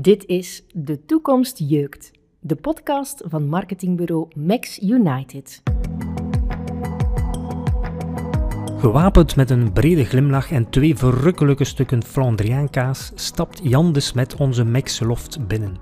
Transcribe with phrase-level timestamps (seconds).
[0.00, 2.10] Dit is De Toekomst Jeukt,
[2.40, 5.62] de podcast van marketingbureau Max United.
[8.76, 14.64] Gewapend met een brede glimlach en twee verrukkelijke stukken Flandriaankaas stapt Jan de Smet onze
[14.64, 15.76] Max Loft binnen.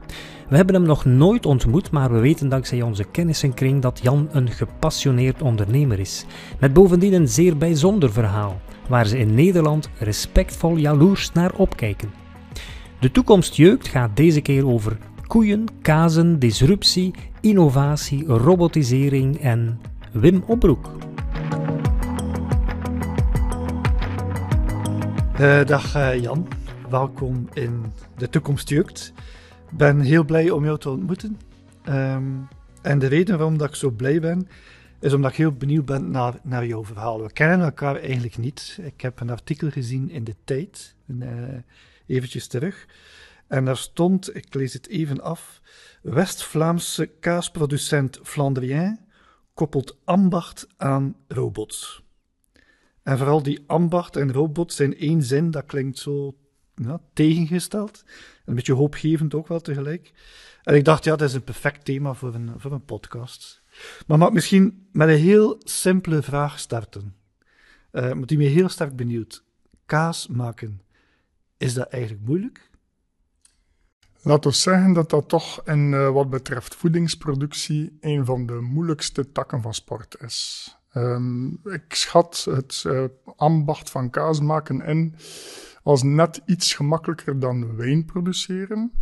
[0.48, 4.50] We hebben hem nog nooit ontmoet, maar we weten dankzij onze kennissenkring dat Jan een
[4.50, 6.24] gepassioneerd ondernemer is.
[6.60, 12.26] Met bovendien een zeer bijzonder verhaal, waar ze in Nederland respectvol jaloers naar opkijken.
[13.00, 19.80] De toekomst jeukt gaat deze keer over koeien, kazen, disruptie, innovatie, robotisering en
[20.12, 20.90] Wim Opbroek.
[25.40, 26.48] Uh, dag uh, Jan,
[26.90, 27.84] welkom in
[28.16, 29.12] De Toekomst Jeukt.
[29.70, 31.38] Ik ben heel blij om jou te ontmoeten.
[31.88, 32.48] Um,
[32.82, 34.48] en de reden waarom dat ik zo blij ben,
[35.00, 37.22] is omdat ik heel benieuwd ben naar, naar jouw verhaal.
[37.22, 38.78] We kennen elkaar eigenlijk niet.
[38.82, 41.28] Ik heb een artikel gezien in De Tijd, uh,
[42.08, 42.86] eventjes terug.
[43.46, 45.60] En daar stond, ik lees het even af,
[46.02, 49.00] West-Vlaamse kaasproducent Flandrien
[49.54, 52.02] koppelt ambacht aan robots.
[53.02, 56.36] En vooral die ambacht en robot zijn één zin, dat klinkt zo
[56.74, 58.04] ja, tegengesteld.
[58.44, 60.12] Een beetje hoopgevend ook wel tegelijk.
[60.62, 63.62] En ik dacht, ja, dat is een perfect thema voor een, voor een podcast.
[64.06, 67.14] Maar mag misschien met een heel simpele vraag starten.
[67.92, 69.44] Uh, want die me heel sterk benieuwd.
[69.86, 70.80] Kaas maken,
[71.58, 72.70] is dat eigenlijk moeilijk?
[74.22, 79.32] Laten we zeggen dat dat toch in uh, wat betreft voedingsproductie een van de moeilijkste
[79.32, 80.72] takken van sport is.
[80.94, 83.04] Um, ik schat het uh,
[83.36, 85.14] ambacht van kaas maken in
[85.82, 88.92] als net iets gemakkelijker dan wijn produceren,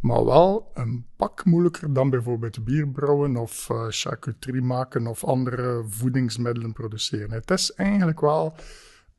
[0.00, 5.84] maar wel een pak moeilijker dan bijvoorbeeld bier brouwen of uh, charcuterie maken of andere
[5.88, 7.30] voedingsmiddelen produceren.
[7.30, 8.54] Het is eigenlijk wel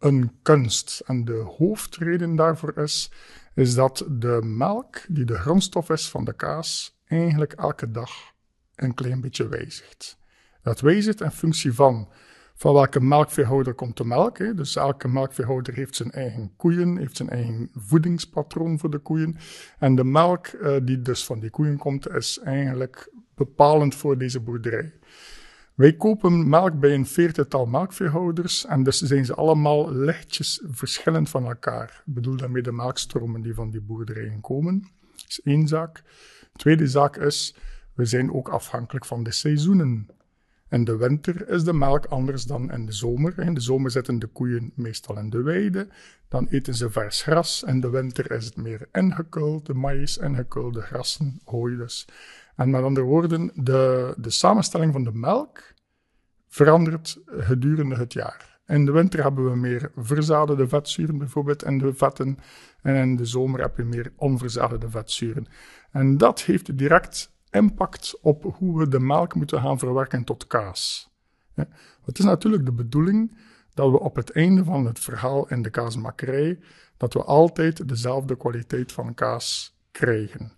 [0.03, 3.11] een kunst en de hoofdreden daarvoor is,
[3.55, 8.11] is dat de melk, die de grondstof is van de kaas, eigenlijk elke dag
[8.75, 10.17] een klein beetje wijzigt.
[10.61, 12.07] Dat wijzigt in functie van
[12.55, 14.38] van welke melkveehouder komt de melk.
[14.38, 19.38] Dus elke melkveehouder heeft zijn eigen koeien, heeft zijn eigen voedingspatroon voor de koeien.
[19.79, 24.39] En de melk uh, die dus van die koeien komt, is eigenlijk bepalend voor deze
[24.39, 24.94] boerderij.
[25.73, 31.45] Wij kopen melk bij een veertigtal melkveehouders en dus zijn ze allemaal lichtjes verschillend van
[31.45, 32.03] elkaar.
[32.06, 34.79] Ik bedoel daarmee de melkstromen die van die boerderijen komen.
[35.11, 36.03] Dat is één zaak.
[36.56, 37.56] Tweede zaak is,
[37.94, 40.07] we zijn ook afhankelijk van de seizoenen.
[40.69, 43.40] In de winter is de melk anders dan in de zomer.
[43.40, 45.88] In de zomer zitten de koeien meestal in de weide.
[46.28, 47.63] Dan eten ze vers gras.
[47.63, 52.07] In de winter is het meer ingekulde maïs, ingekulde grassen, hooi dus.
[52.56, 55.74] En met andere woorden, de, de samenstelling van de melk
[56.47, 58.59] verandert gedurende het jaar.
[58.68, 62.38] In de winter hebben we meer verzadigde vetzuren, bijvoorbeeld in de vetten.
[62.81, 65.46] En in de zomer heb je meer onverzadigde vetzuren.
[65.91, 71.12] En dat heeft direct impact op hoe we de melk moeten gaan verwerken tot kaas.
[72.06, 73.38] Het is natuurlijk de bedoeling
[73.74, 76.59] dat we op het einde van het verhaal in de kaasmakerij,
[76.97, 80.52] dat we altijd dezelfde kwaliteit van kaas krijgen.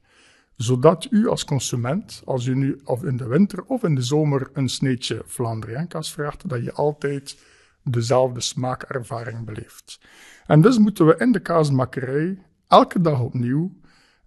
[0.55, 4.49] Zodat u als consument, als u nu of in de winter of in de zomer
[4.53, 7.37] een sneetje Vlaanderiaankaas vraagt, dat je altijd
[7.83, 9.99] dezelfde smaakervaring beleeft.
[10.45, 13.71] En dus moeten we in de kaasmakerij elke dag opnieuw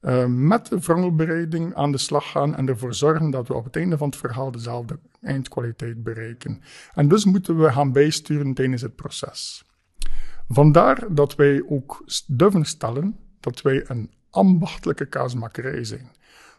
[0.03, 3.77] uh, met de vrangelbereiding aan de slag gaan en ervoor zorgen dat we op het
[3.77, 6.61] einde van het verhaal dezelfde eindkwaliteit bereiken.
[6.95, 9.65] En dus moeten we gaan bijsturen tijdens het proces.
[10.49, 16.11] Vandaar dat wij ook durven stellen dat wij een ambachtelijke kaasmakerij zijn.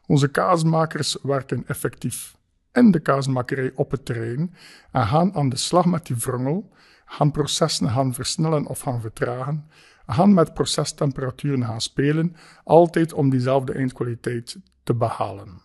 [0.05, 2.37] Onze kaasmakers werken effectief
[2.73, 4.55] in de kaasmakerij op het terrein
[4.91, 6.71] en gaan aan de slag met die vrongel,
[7.05, 9.69] gaan processen gaan versnellen of gaan vertragen,
[10.07, 15.61] gaan met procestemperaturen gaan spelen, altijd om diezelfde eindkwaliteit te behalen.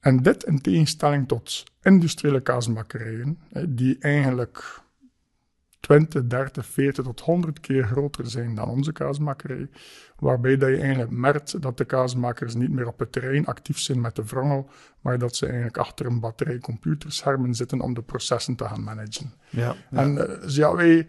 [0.00, 4.80] En dit in tegenstelling tot industriële kaasmakerijen, die eigenlijk
[5.80, 9.68] 20, 30, 40 tot 100 keer groter zijn dan onze kaasmakerij,
[10.18, 14.00] waarbij dat je eigenlijk merkt dat de kaasmakers niet meer op het terrein actief zijn
[14.00, 14.70] met de vrongel,
[15.00, 19.34] maar dat ze eigenlijk achter een batterij computerschermen zitten om de processen te gaan managen.
[19.50, 19.98] Ja, ja.
[19.98, 21.06] En uh, dus ja, wij,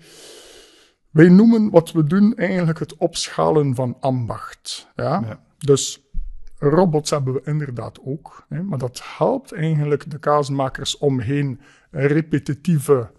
[1.09, 4.87] wij noemen wat we doen eigenlijk het opschalen van ambacht.
[4.95, 5.21] Ja?
[5.25, 5.39] ja.
[5.57, 6.09] Dus
[6.57, 11.59] robots hebben we inderdaad ook, hè, maar dat helpt eigenlijk de kaasmakers omheen
[11.91, 13.11] repetitieve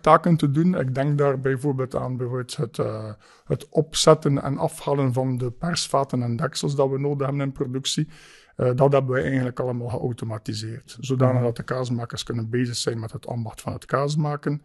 [0.00, 0.78] taken te doen.
[0.78, 3.12] Ik denk daar bijvoorbeeld aan bijvoorbeeld het, uh,
[3.44, 8.08] het opzetten en afhalen van de persvaten en deksels dat we nodig hebben in productie.
[8.56, 10.96] Uh, dat hebben we eigenlijk allemaal geautomatiseerd.
[11.00, 11.44] Zodanig mhm.
[11.44, 14.62] dat de kaasmakers kunnen bezig zijn met het ambacht van het kaas maken.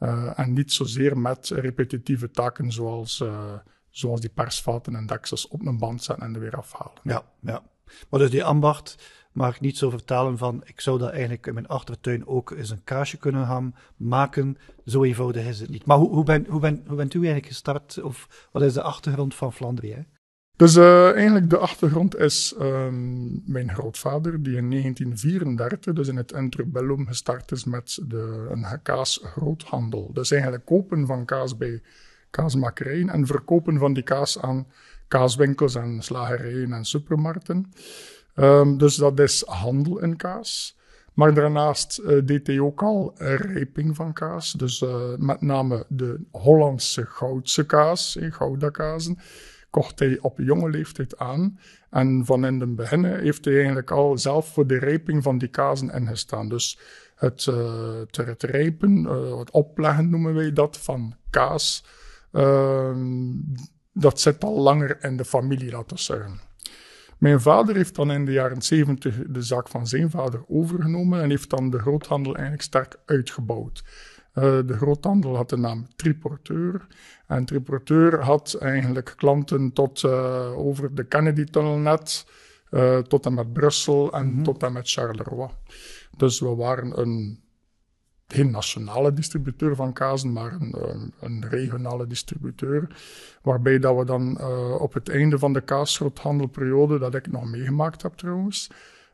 [0.00, 3.24] Uh, en niet zozeer met repetitieve taken zoals,
[3.90, 7.00] zoals die persvaten en deksels op een band zetten en er weer afhalen.
[7.02, 7.62] Ja, ja.
[8.10, 8.96] Maar dus die ambacht
[9.36, 12.70] mag ik niet zo vertalen van, ik zou dat eigenlijk in mijn achtertuin ook eens
[12.70, 14.56] een kaasje kunnen gaan maken.
[14.86, 15.86] Zo eenvoudig is het niet.
[15.86, 18.02] Maar hoe, hoe, ben, hoe, ben, hoe bent u eigenlijk gestart?
[18.02, 20.06] Of wat is de achtergrond van Flandrië?
[20.56, 26.32] Dus uh, eigenlijk de achtergrond is um, mijn grootvader, die in 1934, dus in het
[26.32, 30.12] interbellum, gestart is met de, een kaasgroothandel.
[30.12, 31.82] Dus eigenlijk kopen van kaas bij
[32.30, 34.66] kaasmakerijen en verkopen van die kaas aan
[35.08, 37.72] kaaswinkels en slagerijen en supermarkten.
[38.36, 40.76] Um, dus dat is handel in kaas.
[41.16, 44.52] Maar daarnaast uh, deed hij ook al rijping van kaas.
[44.52, 49.18] Dus uh, met name de Hollandse goudse kaas, eh, Gouda-kazen,
[49.70, 51.58] kocht hij op jonge leeftijd aan.
[51.90, 55.48] En van in het begin heeft hij eigenlijk al zelf voor de rijping van die
[55.48, 56.48] kazen ingestaan.
[56.48, 56.78] Dus
[57.14, 59.04] het, uh, het rijpen,
[59.38, 61.84] het opleggen noemen wij dat, van kaas,
[62.32, 63.32] ehm,
[63.92, 66.45] dat zit al langer in de familie, laten we zeggen.
[67.18, 71.30] Mijn vader heeft dan in de jaren 70 de zaak van zijn vader overgenomen en
[71.30, 73.84] heeft dan de groothandel eigenlijk sterk uitgebouwd.
[74.34, 76.86] Uh, de groothandel had de naam Triporteur.
[77.26, 82.26] En Triporteur had eigenlijk klanten tot uh, over de Kennedy-tunnel net,
[82.70, 84.42] uh, tot en met Brussel en mm -hmm.
[84.42, 85.50] tot en met Charleroi.
[86.16, 87.40] Dus we waren een
[88.26, 92.88] geen nationale distributeur van kazen, maar een, een, regionale distributeur.
[93.42, 98.02] Waarbij dat we dan uh, op het einde van de kaasgroothandelperiode, dat ik nog meegemaakt
[98.02, 98.70] heb trouwens,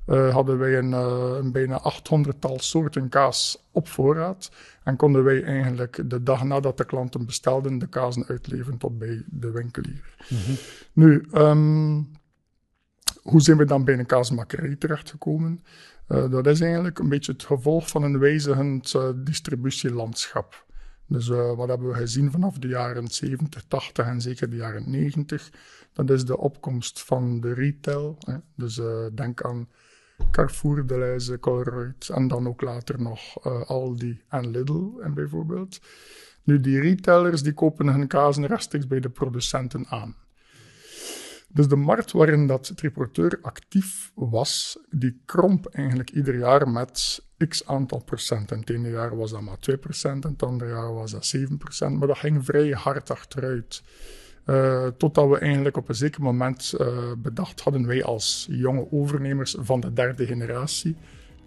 [0.06, 4.50] uh, hadden wij een, uh, een bijna 800-tal soorten kaas op voorraad.
[4.84, 9.22] En konden wij eigenlijk de dag nadat de klanten bestelden, de kazen uitleveren tot bij
[9.26, 10.14] de winkelier.
[10.28, 10.56] Mm -hmm.
[10.92, 12.10] Nu, um,
[13.22, 15.64] hoe zijn we dan bij een kaasmakerij terechtgekomen?
[16.08, 20.66] Uh, dat is eigenlijk een beetje het gevolg van een wijzigend uh, distributielandschap.
[21.06, 24.90] Dus uh, wat hebben we gezien vanaf de jaren 70, 80 en zeker de jaren
[24.90, 25.50] 90?
[25.93, 28.16] Dat is de opkomst van de retail.
[28.19, 28.37] Hè.
[28.56, 28.81] Dus
[29.14, 29.69] denk aan
[30.31, 35.81] Carrefour, Deleuze, Colruyt en dan ook later nog Aldi en Lidl en bijvoorbeeld.
[36.43, 40.16] Nu, die retailers die kopen hun kazen rechtstreeks bij de producenten aan.
[41.54, 47.66] Dus de markt waarin dat triporteur actief was, die kromp eigenlijk ieder jaar met x
[47.66, 48.52] aantal procent.
[48.52, 51.26] En het ene jaar was dat maar 2 procent, en het andere jaar was dat
[51.26, 51.99] 7 procent.
[51.99, 53.82] Maar dat ging vrij hard achteruit.
[54.46, 59.56] Uh, totdat we eigenlijk op een zeker moment uh, bedacht hadden, wij als jonge overnemers
[59.58, 60.96] van de derde generatie.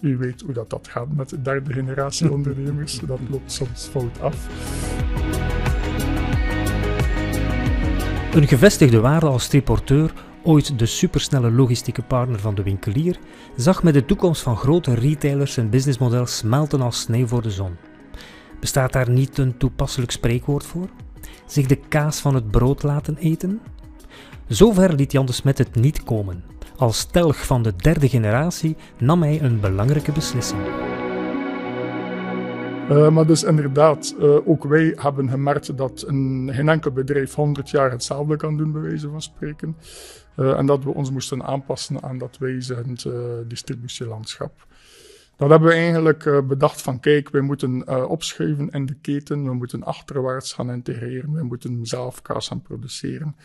[0.01, 4.21] U weet hoe dat, dat gaat met de derde generatie ondernemers, dat loopt soms fout
[4.21, 5.64] af.
[8.35, 13.19] Een gevestigde waarde als triporteur, ooit de supersnelle logistieke partner van de winkelier,
[13.55, 17.75] zag met de toekomst van grote retailers zijn businessmodel smelten als sneeuw voor de zon.
[18.59, 20.87] Bestaat daar niet een toepasselijk spreekwoord voor?
[21.45, 23.61] Zich de kaas van het brood laten eten?
[24.47, 26.43] Zover liet Jan de Smet het niet komen.
[26.77, 30.61] Als telg van de derde generatie nam hij een belangrijke beslissing.
[32.89, 37.69] Uh, maar dus inderdaad, uh, ook wij hebben gemerkt dat een, geen enkel bedrijf 100
[37.69, 39.77] jaar hetzelfde kan doen, bij wijze van spreken.
[40.35, 43.05] Uh, en dat we ons moesten aanpassen aan dat wijzigend
[43.47, 44.67] distributielandschap.
[45.37, 49.83] Dat hebben we eigenlijk bedacht van, kijk, wij moeten opschuiven in de keten, we moeten
[49.83, 53.35] achterwaarts gaan integreren, we moeten zelf kaas gaan produceren.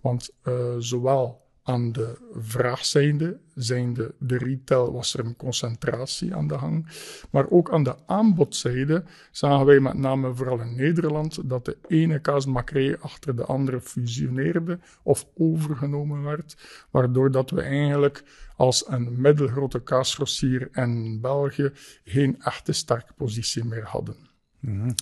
[0.00, 0.30] Want
[0.78, 6.86] zowel aan de vraagzijde, zijnde de retail, was er een concentratie aan de hang.
[7.30, 12.20] Maar ook aan de aanbodzijde zagen wij met name vooral in Nederland dat de ene
[12.20, 16.56] kaasmakerij achter de andere fusioneerde of overgenomen werd,
[16.90, 18.24] waardoor dat we eigenlijk
[18.56, 21.70] als een middelgrote kaasgrossier in België
[22.04, 24.16] geen echte sterke positie meer hadden.
[24.60, 24.94] Mm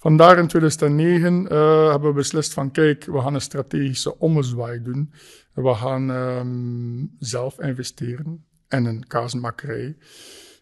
[0.00, 5.12] Vandaar in 2009 uh, hebben we beslist van kijk, we gaan een strategische ommezwaai doen.
[5.54, 9.96] We gaan um, zelf investeren in een kaasmakerij.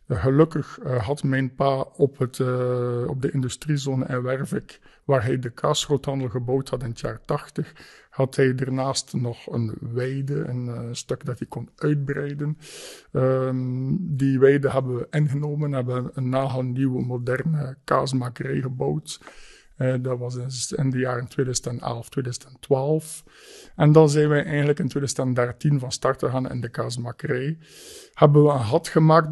[0.09, 5.39] Gelukkig uh, had mijn pa op, het, uh, op de industriezone in Wervik, waar hij
[5.39, 7.73] de kaasgroothandel gebouwd had in het jaar 80,
[8.11, 12.59] had hij daarnaast nog een weide, een stuk dat hij kon uitbreiden.
[13.13, 19.21] Um, die weide hebben we ingenomen, hebben een nagelnieuwe moderne kaasmakerij gebouwd.
[19.79, 23.25] Uh, dat was in de jaren 2011, 2012.
[23.77, 27.59] En dan zijn wij eigenlijk in 2013 van start gegaan in de kaasmakerij.
[28.15, 29.29] Hebben we een gat gemaakt,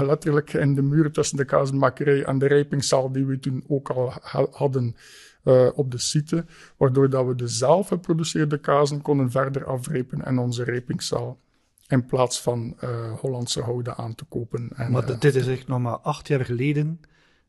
[0.00, 4.12] letterlijk in de muur tussen de kaasmakerij en de rijpingszaal die we toen ook al
[4.50, 4.96] hadden
[5.44, 6.44] uh, op de site.
[6.76, 11.38] Waardoor dat we de zelf geproduceerde kazen konden verder afrepen in onze rijpingszaal.
[11.86, 14.70] In plaats van uh, Hollandse houden aan te kopen.
[14.74, 17.00] En, maar dit is echt nog maar acht jaar geleden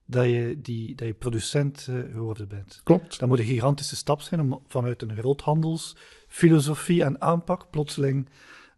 [0.09, 2.81] dat je, die, dat je producent uh, geworden bent.
[2.83, 3.19] Klopt.
[3.19, 8.29] Dat moet een gigantische stap zijn om vanuit een groothandelsfilosofie en aanpak plotseling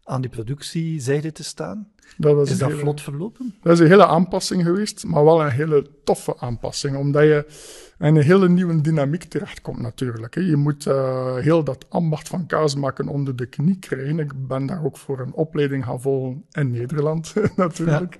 [0.04, 1.91] aan die productiezijde te staan.
[2.16, 3.54] Dat is dat vlot verlopen?
[3.62, 7.46] Dat is een hele aanpassing geweest, maar wel een hele toffe aanpassing, omdat je
[7.98, 10.34] in een hele nieuwe dynamiek terechtkomt natuurlijk.
[10.34, 14.18] Je moet uh, heel dat ambacht van kaas maken onder de knie krijgen.
[14.18, 18.16] Ik ben daar ook voor een opleiding gaan volgen in Nederland natuurlijk.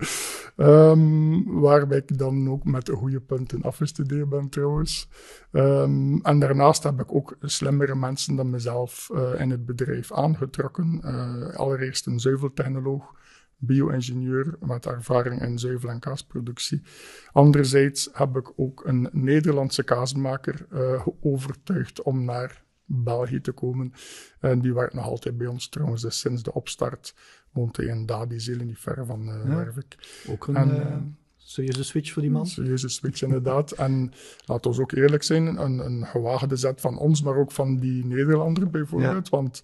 [0.56, 0.90] Ja.
[0.90, 5.08] Um, waarbij ik dan ook met goede punten afgestudeerd ben trouwens.
[5.52, 11.00] Um, en daarnaast heb ik ook slimmere mensen dan mezelf uh, in het bedrijf aangetrokken.
[11.04, 13.20] Uh, allereerst een zuiveltechnoloog
[13.64, 16.82] bio-ingenieur met ervaring in zuivel- en kaasproductie.
[17.32, 23.92] Anderzijds heb ik ook een Nederlandse kaasmaker uh, overtuigd om naar België te komen.
[24.40, 27.14] En die werkt nog altijd bij ons trouwens, dus sinds de opstart
[27.50, 29.56] woont hij in Dadizeel, niet ver van uh, ja.
[29.56, 30.22] Wervik.
[30.28, 30.56] Ook een...
[30.56, 30.96] En, uh,
[31.36, 32.46] serieuze switch voor die man?
[32.46, 33.70] serieuze switch, inderdaad.
[33.70, 34.12] En
[34.44, 38.04] laten we ook eerlijk zijn, een, een gewaagde zet van ons, maar ook van die
[38.04, 39.28] Nederlander bijvoorbeeld.
[39.28, 39.36] Ja.
[39.36, 39.62] Want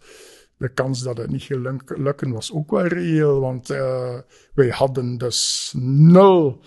[0.59, 4.19] de kans dat het niet ging lukken was ook wel reëel, want uh,
[4.55, 6.61] wij hadden dus nul,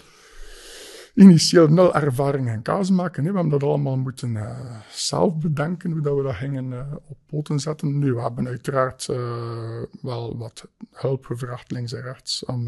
[1.14, 3.24] initieel nul ervaring in kaas maken.
[3.24, 3.30] Hè.
[3.30, 7.18] We hebben dat allemaal moeten uh, zelf bedenken, hoe dat we dat gingen uh, op
[7.26, 8.00] poten zetten.
[8.00, 9.06] Nu, we hebben uiteraard
[10.02, 12.66] wel wat hulp gevraagd links en rechts om,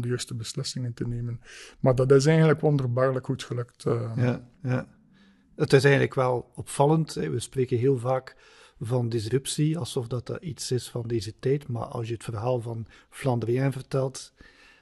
[0.00, 1.40] de juiste beslissingen te nemen.
[1.80, 3.82] Maar dat is eigenlijk wonderbaarlijk goed gelukt.
[4.16, 4.86] Ja, ja.
[5.56, 7.12] Het is eigenlijk wel opvallend.
[7.14, 8.36] We spreken heel vaak
[8.80, 11.68] van disruptie, alsof dat, dat iets is van deze tijd.
[11.68, 14.32] Maar als je het verhaal van Flandrien vertelt,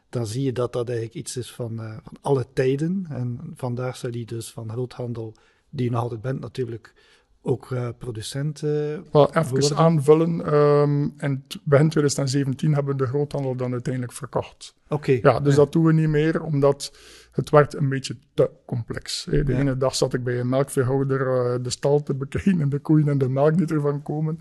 [0.08, 3.06] dan zie je dat dat eigenlijk iets is van, uh, van alle tijden.
[3.08, 5.34] En vandaar zou die dus van groothandel,
[5.70, 6.94] die je nog altijd bent natuurlijk,
[7.42, 10.54] ook uh, producent uh, Wel, even aanvullen.
[10.54, 14.74] Um, in begin 2017 hebben we de groothandel dan uiteindelijk verkocht.
[14.88, 15.18] Oké.
[15.22, 16.92] Ja, dus dat doen we niet meer, omdat
[17.32, 19.24] het werd een beetje te complex.
[19.30, 22.78] De ene dag zat ik bij een melkveehouder uh, de stal te bekijken en de
[22.78, 24.38] koeien en de melk die ervan komen.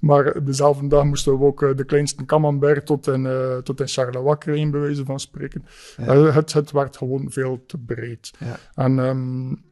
[0.00, 3.88] Maar dezelfde dag moesten we ook uh, de kleinste camembert tot in, uh, tot in
[3.88, 5.64] Charleroi krijgen, bij wijze van spreken.
[5.96, 8.30] het, het werd gewoon veel te breed.
[8.74, 9.66] En um,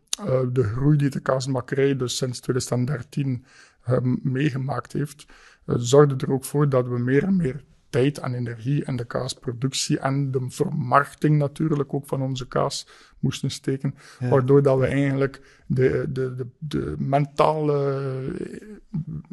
[0.53, 3.45] de groei die de kaasmakkerij dus sinds 2013
[3.89, 5.27] um, meegemaakt heeft,
[5.67, 9.99] zorgde er ook voor dat we meer en meer tijd en energie in de kaasproductie
[9.99, 12.89] en de vermarkting natuurlijk ook van onze kaas
[13.19, 13.95] moesten steken.
[14.21, 18.01] Waardoor dat we eigenlijk de, de, de, de, mentale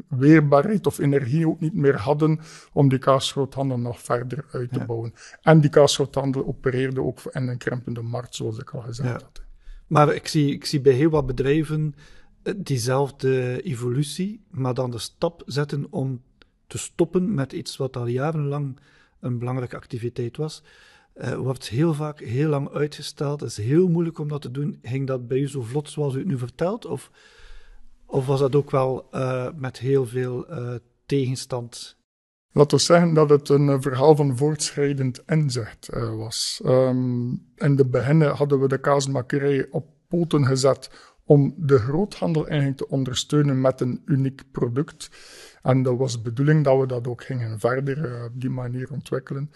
[0.07, 2.39] weerbaarheid of energie ook niet meer hadden
[2.73, 5.13] om die kaasgroothandel nog verder uit te bouwen.
[5.41, 9.13] En die kaasgroothandel opereerde ook in een krimpende markt, zoals ik al gezegd ja.
[9.13, 9.41] had.
[9.87, 11.95] Maar ik zie, ik zie bij heel wat bedrijven
[12.43, 16.21] eh, diezelfde evolutie, maar dan de stap zetten om
[16.67, 18.79] te stoppen met iets wat al jarenlang
[19.19, 20.63] een belangrijke activiteit was.
[21.15, 23.39] Uh, wordt heel vaak heel lang uitgesteld.
[23.39, 24.79] Het is heel moeilijk om dat te doen.
[24.81, 26.85] Ging dat bij u zo vlot zoals u het nu vertelt?
[26.85, 27.11] Of,
[28.05, 30.73] of was dat ook wel uh, met heel veel uh,
[31.05, 31.97] tegenstand?
[32.51, 36.61] Laten we zeggen dat het een verhaal van voortschrijdend inzicht was.
[36.65, 42.77] Um, in de beginnen hadden we de kaasmakerij op poten gezet om de groothandel eigenlijk
[42.77, 45.09] te ondersteunen met een uniek product.
[45.61, 48.91] En dat was de bedoeling dat we dat ook gingen verder uh, op die manier
[48.91, 49.51] ontwikkelen.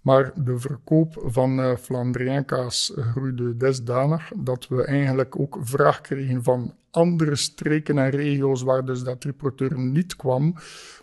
[0.00, 7.36] Maar de verkoop van uh, groeide desdanig dat we eigenlijk ook vraag kregen van andere
[7.36, 10.54] streken en regio's waar dus dat reporteur niet kwam,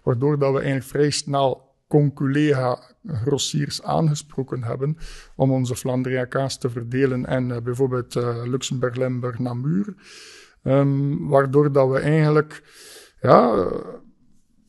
[0.04, 4.98] waardoor dat we eigenlijk vrij snel conculega grossiers aangesproken hebben
[5.36, 9.96] om onze Flandrienkaas te verdelen en uh, bijvoorbeeld uh, Luxemburg, Limburg, Namur.
[10.64, 12.64] Um, waardoor dat we eigenlijk
[13.22, 13.68] ja,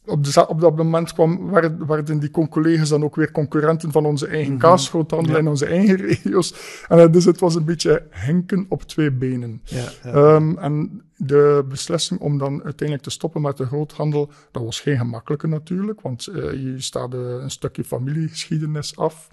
[0.09, 4.27] op, de, op dat moment kwam, werden, die collega's dan ook weer concurrenten van onze
[4.27, 6.55] eigen mm kaasgroothandel in onze eigen regio's.
[6.89, 9.63] En uh, dus het was een beetje henken op twee benen.
[9.65, 10.35] Ja, ja.
[10.35, 14.99] Um, en de beslissing om dan uiteindelijk te stoppen met de groothandel, dat was geen
[14.99, 19.29] gemakkelijke natuurlijk, want uh, je staat uh, een stukje familiegeschiedenis af.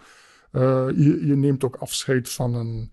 [0.52, 2.92] Je, je, neemt ook afscheid van een,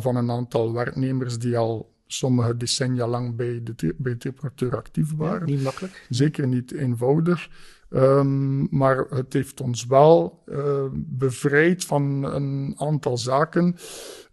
[0.00, 5.46] van een aantal werknemers die al sommige decennia lang bij, de, bij reporteur actief waren.
[5.46, 6.06] niet makkelijk.
[6.08, 7.48] Zeker niet eenvoudig.
[7.92, 13.76] Um, maar het heeft ons wel uh, bevrijd van een aantal zaken,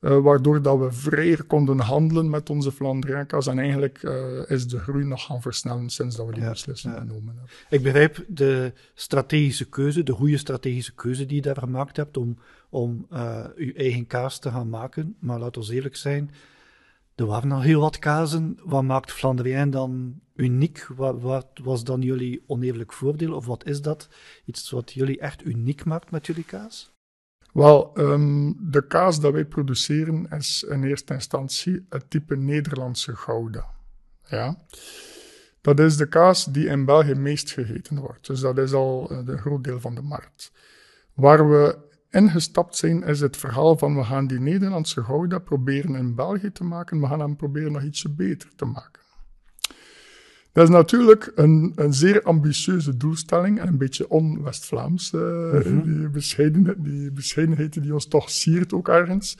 [0.01, 3.48] uh, waardoor dat we vrijer konden handelen met onze Flandriakas.
[3.48, 6.93] En eigenlijk uh, is de groei nog gaan versnellen sinds dat we die ja, beslissing
[6.93, 7.00] ja.
[7.00, 7.50] genomen hebben.
[7.69, 12.38] Ik begrijp de strategische keuze, de goede strategische keuze die je daar gemaakt hebt om,
[12.69, 13.07] om
[13.55, 15.15] uw eigen kaas te gaan maken.
[15.19, 16.31] Maar laat ons eerlijk zijn,
[17.18, 18.60] er waren al heel wat kazen.
[18.64, 20.88] Wat maakt Flandrien dan uniek?
[20.96, 23.34] Wat, wat, was dan jullie oneerlijk voordeel?
[23.34, 24.08] Of wat is dat?
[24.46, 26.96] Iets wat jullie echt uniek maakt met jullie kaas?
[27.54, 33.66] Wel, ehm, de kaas dat wij produceren is in eerste instantie het type Nederlandse Gouda.
[34.24, 34.66] Ja.
[35.62, 38.28] Dat is de kaas die in België meest gegeten wordt.
[38.28, 40.52] Dus dat is al een eh, groot deel van de markt.
[41.14, 46.16] Waar we ingestapt zijn, is het verhaal van we gaan die Nederlandse Gouda proberen in
[46.16, 47.00] België te maken.
[47.00, 49.06] We gaan hem proberen nog ietsje beter te maken.
[50.58, 55.12] Dat is natuurlijk een, een zeer ambitieuze doelstelling en een beetje on-West-Vlaams.
[55.14, 59.38] Uh, die, bescheidenheid, die bescheidenheid die ons toch siert ook ergens.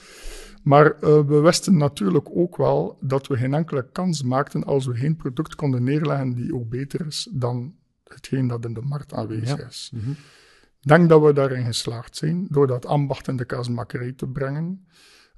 [0.64, 4.96] Maar uh, we wisten natuurlijk ook wel dat we geen enkele kans maakten als we
[4.96, 9.68] geen product konden neerleggen die ook beter is dan hetgeen dat in de markt aanwezig
[9.68, 9.92] is.
[9.94, 10.16] Mm -hmm.
[10.88, 14.86] Denk dat we daarin geslaagd zijn door dat ambacht in de kaasmakerij te brengen.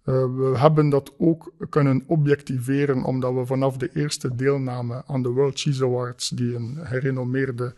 [0.05, 5.29] Uh, we hebben dat ook kunnen objectiveren omdat we vanaf de eerste deelname aan de
[5.29, 7.73] World Cheese Awards, die een gerenommeerde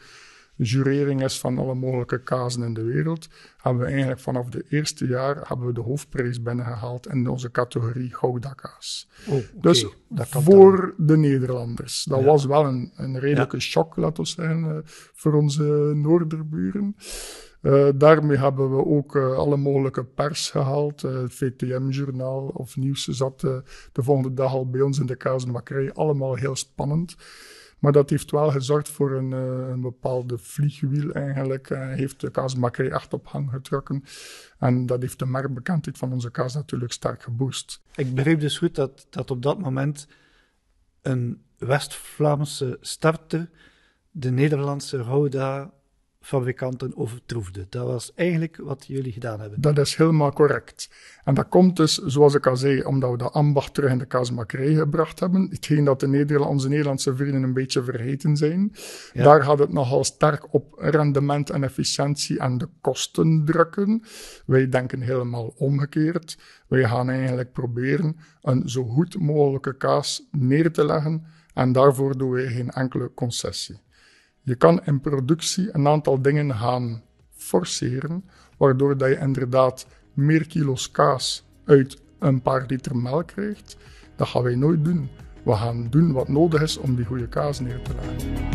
[0.56, 5.08] jurering is van alle mogelijke kazen in de wereld, hebben we eigenlijk vanaf de eerste
[5.08, 9.10] jaar hebben we de hoofdprijs binnengehaald in onze categorie Gouda-kaas.
[9.28, 9.48] Oh, okay.
[9.62, 12.04] Dus voor de Nederlanders.
[12.04, 12.26] Dat ja.
[12.26, 13.62] was wel een, een redelijke ja.
[13.62, 14.78] shock, laten we zeggen, uh,
[15.14, 16.96] voor onze Noorderburen.
[17.62, 21.04] Uh, daarmee hebben we ook uh, alle mogelijke pers gehaald.
[21.04, 23.64] Uh, het VTM-journaal of nieuws zat de
[23.94, 25.94] volgende dag al bij ons in de kaasmakkerij.
[25.94, 27.16] Allemaal heel spannend.
[27.80, 31.70] Maar dat heeft wel gezorgd voor een, een bepaalde vliegwiel eigenlijk.
[31.70, 34.04] heeft de kaasmakkerij echt op hang getrokken.
[34.60, 37.82] En dat heeft de merkbekendheid van onze kaas natuurlijk sterk geboost.
[37.96, 40.08] Ik begreep dus goed dat, dat op dat moment
[41.02, 43.50] een West-Vlaamse starter
[44.12, 45.72] de Nederlandse Roda
[46.22, 47.66] fabrikanten overtroefde.
[47.70, 49.62] Dat was eigenlijk wat jullie gedaan hebben.
[49.62, 50.90] Dat is helemaal correct.
[51.24, 54.06] En dat komt dus, zoals ik al zei, omdat we de ambacht terug in de
[54.06, 55.48] kaasmakerij gebracht hebben.
[55.50, 58.72] Hetgeen dat de Nederland, onze Nederlandse vrienden een beetje vergeten zijn.
[59.14, 59.24] Ja.
[59.24, 64.04] Daar gaat het nogal sterk op rendement en efficiëntie en de kosten drukken.
[64.46, 66.38] Wij denken helemaal omgekeerd.
[66.68, 71.26] Wij gaan eigenlijk proberen een zo goed mogelijke kaas neer te leggen.
[71.54, 73.82] En daarvoor doen wij geen enkele concessie.
[74.44, 78.24] Je kan in productie een aantal dingen gaan forceren,
[78.58, 83.78] waardoor dat je inderdaad meer kilo's kaas uit een paar liter melk krijgt.
[84.16, 85.10] Dat gaan wij nooit doen.
[85.44, 88.50] We gaan doen wat nodig is om die goede kaas neer te leggen.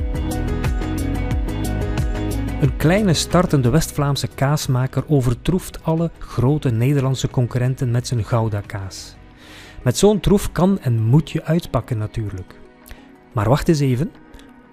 [2.61, 9.17] Een kleine startende West-Vlaamse kaasmaker overtroeft alle grote Nederlandse concurrenten met zijn Gouda-kaas.
[9.83, 12.55] Met zo'n troef kan en moet je uitpakken natuurlijk.
[13.33, 14.11] Maar wacht eens even,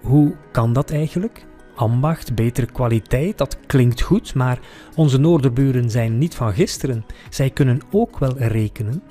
[0.04, 1.46] hoe kan dat eigenlijk?
[1.74, 4.58] Ambacht, betere kwaliteit, dat klinkt goed, maar
[4.96, 7.04] onze noorderburen zijn niet van gisteren.
[7.30, 9.02] Zij kunnen ook wel rekenen.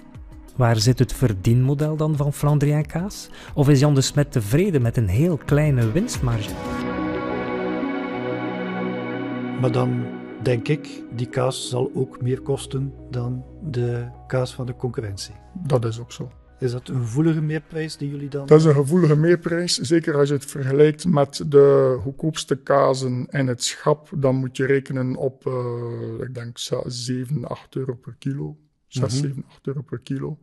[0.56, 3.30] Waar zit het verdienmodel dan van Flandrien kaas?
[3.54, 6.54] Of is Jan de Smet tevreden met een heel kleine winstmarge?
[9.62, 10.06] Maar dan
[10.42, 15.34] denk ik, die kaas zal ook meer kosten dan de kaas van de concurrentie.
[15.54, 16.32] Dat is ook zo.
[16.60, 18.46] Is dat een gevoelige meerprijs die jullie dan...
[18.46, 19.78] Dat is een gevoelige meerprijs.
[19.78, 24.10] Zeker als je het vergelijkt met de goedkoopste kazen in het schap.
[24.16, 28.58] Dan moet je rekenen op, uh, ik denk, 7, 8 euro per kilo.
[28.88, 29.30] 6, mm -hmm.
[29.30, 30.38] 7, 8 euro per kilo.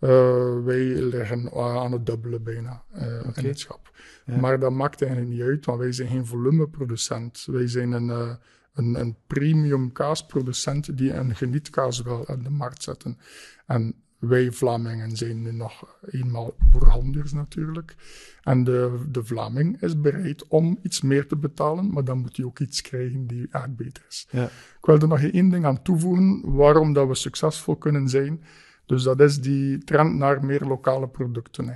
[0.00, 3.32] Uh, wij liggen aan het dubbele bijna uh, okay.
[3.34, 3.90] in het schap.
[4.26, 4.36] Ja.
[4.36, 7.44] Maar dat maakt eigenlijk niet uit, want wij zijn geen volumeproducent.
[7.50, 8.34] Wij zijn een, uh,
[8.74, 13.18] een, een premium kaasproducent die een genietkaas wil aan de markt zetten.
[13.66, 13.94] En
[14.26, 17.94] wij Vlamingen zijn nu nog eenmaal boerhandels natuurlijk.
[18.42, 22.46] En de, de Vlaming is bereid om iets meer te betalen, maar dan moet hij
[22.46, 24.26] ook iets krijgen die echt beter is.
[24.30, 24.44] Ja.
[24.44, 28.42] Ik wil er nog één ding aan toevoegen waarom dat we succesvol kunnen zijn.
[28.86, 31.68] Dus dat is die trend naar meer lokale producten.
[31.68, 31.74] Hè.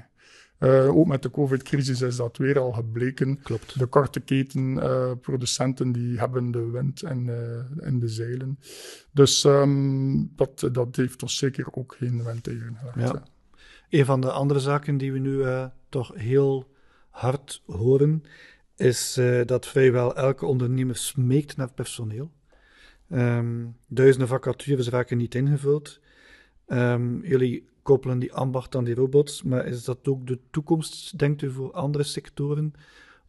[0.61, 3.43] Uh, ook met de COVID-crisis is dat weer al gebleken.
[3.43, 3.79] Klopt.
[3.79, 8.59] De korte ketenproducenten uh, die hebben de wind in, uh, in de zeilen.
[9.11, 13.13] Dus um, dat, dat heeft ons zeker ook geen wind tegengelegd.
[13.13, 13.23] Ja.
[13.89, 15.45] Een van de andere zaken die we nu
[15.89, 16.71] toch heel
[17.11, 18.23] hard horen,
[18.77, 22.31] is dat vrijwel elke ondernemer smeekt naar personeel.
[23.13, 26.01] Um, duizenden vacatures raken niet ingevuld.
[26.67, 31.43] Um, jullie koppelen die ambacht aan die robots, maar is dat ook de toekomst, denkt
[31.43, 32.73] u, voor andere sectoren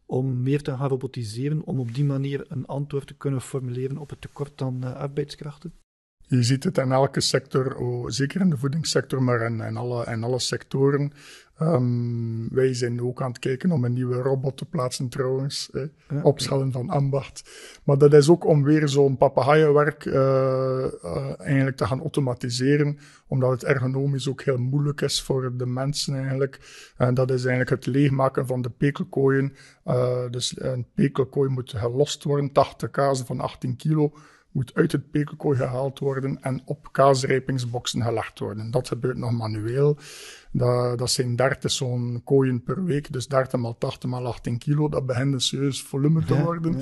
[0.06, 4.10] om meer te gaan robotiseren, om op die manier een antwoord te kunnen formuleren op
[4.10, 5.72] het tekort aan uh, arbeidskrachten?
[6.26, 10.06] Je ziet het in elke sector, oh, zeker in de voedingssector, maar in, in, alle,
[10.06, 11.12] in alle sectoren.
[11.66, 15.70] Um, wij zijn ook aan het kijken om een nieuwe robot te plaatsen trouwens.
[15.72, 17.50] Eh, ja, opschalen van ambacht.
[17.84, 22.98] Maar dat is ook om weer zo'n papegaaienwerk uh, uh, eigenlijk te gaan automatiseren.
[23.26, 26.60] Omdat het ergonomisch ook heel moeilijk is voor de mensen eigenlijk.
[26.96, 29.52] En dat is eigenlijk het leegmaken van de pekelkooien.
[30.30, 34.12] dus een pekelkooi moet gelost worden, 80 kazen van 18 kilo
[34.52, 38.70] moet uit het pekelkooi gehaald worden en op kaasrijpingsboxen gelegd worden.
[38.70, 39.98] Dat gebeurt nog manueel.
[40.54, 44.88] Dat, dat zijn 30 zo'n kooien per week, dus 30 mal 80 mal 18 kilo.
[44.88, 46.74] Dat begint een serieus volume te worden.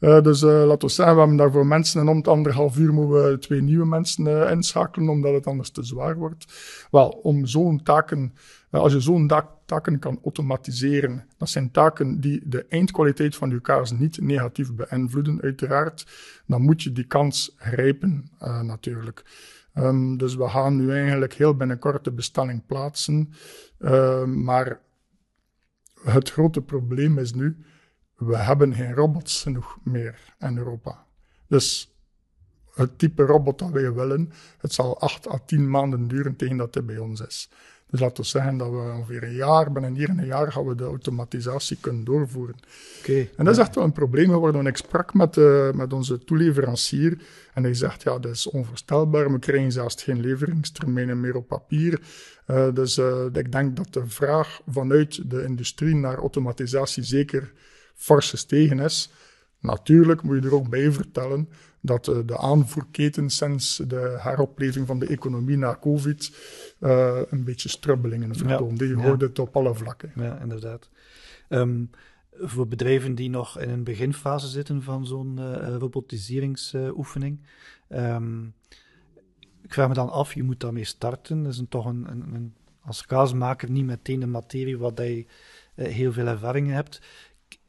[0.00, 2.92] Uh, dus uh, laten we zeggen, we hebben daarvoor mensen en om het anderhalf uur
[2.92, 6.46] moeten we twee nieuwe mensen uh, inschakelen, omdat het anders te zwaar wordt.
[6.90, 8.34] Wel, om zo'n taken,
[8.70, 9.30] als je zo'n
[9.66, 15.40] taken kan automatiseren, dat zijn taken die de eindkwaliteit van je kaas niet negatief beïnvloeden,
[15.42, 16.06] uiteraard,
[16.46, 18.30] dan moet je die kans grijpen,
[18.62, 19.24] natuurlijk.
[19.74, 23.32] Um, dus we gaan nu eigenlijk heel binnenkort de bestelling plaatsen.
[23.78, 24.80] Uh, maar
[26.02, 27.64] het grote probleem is nu,
[28.16, 31.06] we hebben geen robots genoeg meer in Europa.
[31.46, 31.94] Dus
[32.74, 36.74] het type robot dat wij willen, het zal 8 à 10 maanden duren tegen dat
[36.74, 37.50] het bij ons is.
[37.90, 40.66] Dus laten we zeggen dat we ongeveer een jaar, binnen hier en een jaar gaan
[40.66, 42.56] we de automatisatie kunnen doorvoeren.
[43.00, 44.62] Okay, en dat is echt wel een probleem geworden.
[44.62, 47.18] Want ik sprak met, uh, met onze toeleverancier
[47.54, 49.32] en hij zegt, ja, dat is onvoorstelbaar.
[49.32, 52.00] We krijgen zelfs geen leveringstermijnen meer op papier.
[52.46, 57.52] Uh, dus uh, ik denk dat de vraag vanuit de industrie naar automatisatie zeker
[57.94, 59.10] fors gestegen is.
[59.60, 61.48] Natuurlijk moet je er ook bij vertellen
[61.80, 66.36] dat uh, de aanvoerketen sinds de heropleving van de economie na COVID
[66.80, 68.88] uh, een beetje strubbelingen vertoonde.
[68.88, 70.12] Ja, je hoort het op alle vlakken.
[70.16, 70.90] Ja, inderdaad.
[71.48, 71.90] Um,
[72.32, 77.40] voor bedrijven die nog in een beginfase zitten van zo'n uh, robotiseringsoefening.
[77.88, 78.54] Um,
[79.62, 81.42] ik vraag me dan af, je moet daarmee starten.
[81.42, 85.26] Dat is een, toch een, een, een, als kaasmaker niet meteen een materie waar je
[85.74, 87.00] heel veel ervaring hebt.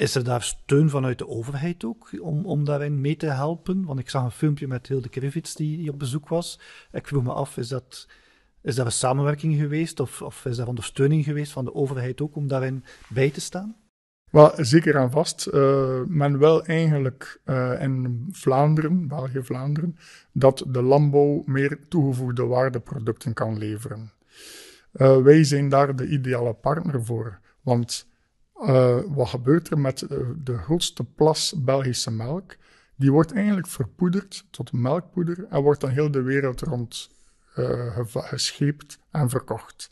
[0.01, 3.85] Is er daar steun vanuit de overheid ook om, om daarin mee te helpen?
[3.85, 6.59] Want ik zag een filmpje met Hilde Krivits die, die op bezoek was.
[6.91, 8.07] Ik vroeg me af, is dat,
[8.61, 12.35] is dat een samenwerking geweest of, of is dat ondersteuning geweest van de overheid ook
[12.35, 13.75] om daarin bij te staan?
[14.31, 15.47] Wel, zeker aan vast.
[15.53, 19.97] Uh, men wil eigenlijk uh, in Vlaanderen, België-Vlaanderen,
[20.31, 24.11] dat de landbouw meer toegevoegde waardeproducten kan leveren.
[24.93, 27.39] Uh, wij zijn daar de ideale partner voor.
[27.61, 28.09] Want
[28.61, 32.55] uh, wat gebeurt er met de, de grootste plas Belgische melk?
[32.95, 37.09] Die wordt eigenlijk verpoederd tot melkpoeder en wordt dan heel de wereld rond
[37.57, 37.97] uh,
[39.11, 39.89] en verkocht.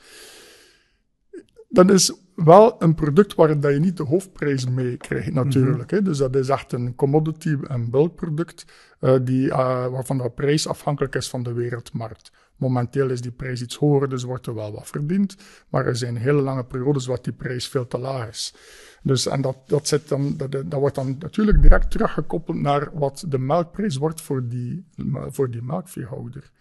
[1.69, 5.91] Dat is wel een product waar dat je niet de hoofdprijs mee krijgt, natuurlijk.
[5.91, 6.07] Mm -hmm.
[6.07, 8.65] Dus dat is echt een commodity, een bulkproduct,
[9.01, 12.31] uh, die, uh, waarvan de prijs afhankelijk is van de wereldmarkt.
[12.55, 15.35] Momenteel is die prijs iets hoger, dus wordt er wel wat verdiend.
[15.69, 18.53] Maar er zijn hele lange periodes waar die prijs veel te laag is.
[19.03, 23.25] Dus, en dat, dat, zit dan, dat, dat wordt dan natuurlijk direct teruggekoppeld naar wat
[23.27, 24.85] de melkprijs wordt voor die,
[25.29, 26.51] voor die melkveehouder.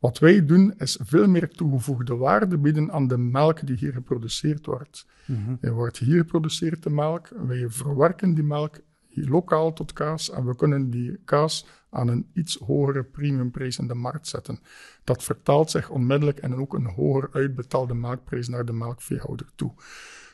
[0.00, 4.66] Wat wij doen, is veel meer toegevoegde waarde bieden aan de melk die hier geproduceerd
[4.66, 5.06] wordt.
[5.26, 5.58] Mm -hmm.
[5.60, 10.56] Er wordt hier geproduceerd de melk, wij verwerken die melk lokaal tot kaas en we
[10.56, 14.60] kunnen die kaas aan een iets hogere premiumprijs in de markt zetten.
[15.04, 19.72] Dat vertaalt zich onmiddellijk en ook een hoger uitbetaalde melkprijs naar de melkveehouder toe.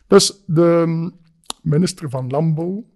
[0.07, 1.11] Dus de
[1.63, 2.87] minister van Landbouw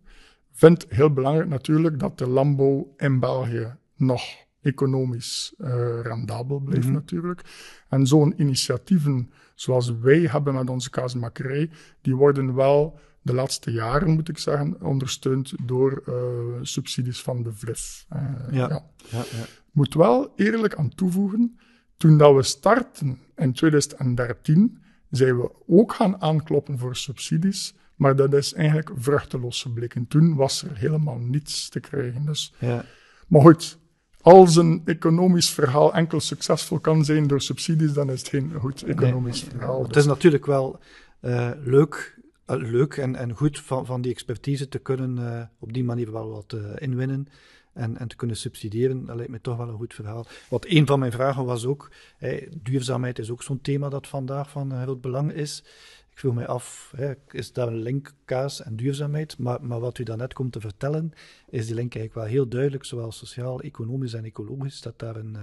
[0.53, 4.23] vindt heel belangrijk natuurlijk dat de landbouw in België nog
[4.63, 5.69] economisch uh,
[6.03, 7.01] rendabel blijft mm -hmm.
[7.01, 7.43] natuurlijk.
[7.89, 11.71] En zo'n initiatieven zoals wij hebben met onze kaasmakerij,
[12.01, 16.15] die worden wel de laatste jaren, moet ik zeggen, ondersteund door uh,
[16.63, 18.07] subsidies van de VLIF.
[18.13, 18.69] Uh, ja.
[18.69, 18.85] Ja.
[19.11, 19.45] Ja, ja.
[19.71, 21.59] Moet wel eerlijk aan toevoegen,
[21.97, 28.33] toen dat we starten in 2013, zijn we ook gaan aankloppen voor subsidies, maar dat
[28.35, 30.07] is eigenlijk vruchteloos gebleken.
[30.07, 32.25] Toen was er helemaal niets te krijgen.
[32.25, 32.55] Dus.
[32.59, 32.85] Ja.
[33.29, 33.79] Maar goed,
[34.23, 38.83] als een economisch verhaal enkel succesvol kan zijn door subsidies, dan is het geen goed
[38.83, 39.83] economisch nee, verhaal.
[39.83, 40.79] Het is natuurlijk wel
[41.21, 45.73] uh, leuk uh, leuk en, en goed van, van die expertise te kunnen uh, op
[45.73, 47.29] die manier wel wat inwinnen
[47.73, 49.05] en, en te kunnen subsidiëren.
[49.05, 50.27] Dat lijkt me toch wel een goed verhaal.
[50.49, 54.51] Wat een van mijn vragen was ook, hey, duurzaamheid is ook zo'n thema dat vandaag
[54.51, 55.65] van groot belang is.
[56.21, 59.39] Vroeg mij af, hè, is daar een link, kaas en duurzaamheid?
[59.39, 61.13] Maar, maar wat u daarnet komt te vertellen,
[61.49, 65.37] is die link eigenlijk wel heel duidelijk, zowel sociaal, economisch en ecologisch, dat daar een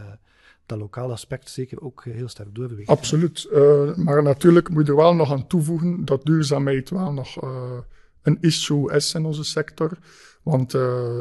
[0.66, 2.90] dat lokale aspect zeker ook heel sterk doorbeweegt.
[2.90, 3.48] Absoluut.
[3.52, 7.38] Uh, maar natuurlijk moet je er wel nog aan toevoegen dat duurzaamheid wel nog
[8.22, 9.98] een issue is in onze sector.
[10.44, 10.72] Want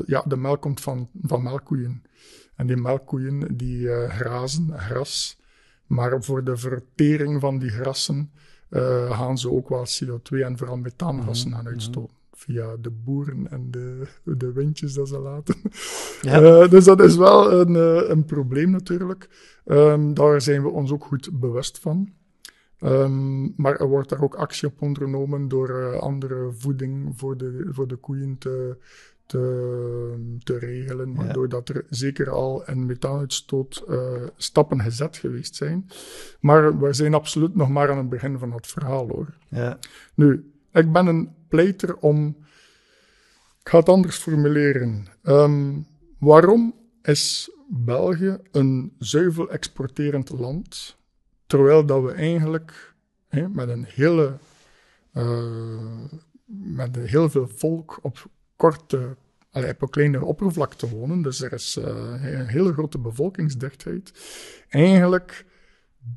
[0.07, 2.03] ja, de melk komt van, van melkkoeien.
[2.57, 5.41] En die melkkoeien die grazen gras.
[5.87, 8.31] Maar voor de vertering van die grassen
[9.11, 11.65] gaan ze ook wel CO2 en vooral methaangassen mm -hmm.
[11.65, 15.55] gaan uitstoten via de boeren en de, de windjes dat ze laten.
[16.23, 16.43] Ja.
[16.43, 19.29] Uh, dus dat is wel een, uh, een probleem natuurlijk.
[19.65, 22.13] Um, daar zijn we ons ook goed bewust van.
[22.81, 27.67] Um, maar er wordt daar ook actie op ondernomen door uh, andere voeding voor de,
[27.71, 28.77] voor de koeien te,
[29.27, 35.89] te, te regelen, waardoor dat er zeker al een methaanuitstoot uh, stappen gezet geweest zijn.
[36.41, 39.35] Maar we zijn absoluut nog maar aan het begin van het verhaal hoor.
[39.49, 39.79] Ja.
[40.15, 42.37] Nu, ik ben een pleiter om.
[43.61, 45.07] Ik ga het anders formuleren.
[45.23, 45.87] Um,
[46.19, 50.97] waarom is België een zuivel exporterend land,
[51.47, 52.95] terwijl dat we eigenlijk
[53.53, 54.37] met een hele.
[55.15, 56.05] Uh,
[56.47, 59.17] met heel veel volk op korte,
[59.53, 61.85] op een kleine oppervlakte wonen, dus er is uh,
[62.23, 64.13] een hele grote bevolkingsdichtheid.
[64.69, 65.47] Eigenlijk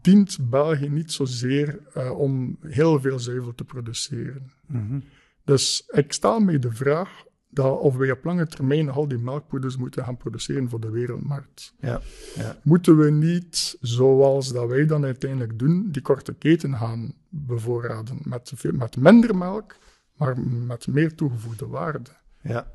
[0.02, 4.52] dient België niet zozeer uh, om heel veel zuivel te produceren.
[4.68, 5.04] Mm -hmm.
[5.44, 9.78] Dus ik stel me de vraag dat of wij op lange termijn al die melkpoeders
[9.78, 11.74] moeten gaan produceren voor de wereldmarkt.
[11.80, 12.02] Ja,
[12.36, 12.58] ja.
[12.64, 18.54] Moeten we niet, zoals dat wij dan uiteindelijk doen, die korte keten gaan bevoorraden met,
[18.72, 19.76] met minder melk,
[20.18, 22.10] maar met meer toegevoegde waarde?
[22.42, 22.72] Ja,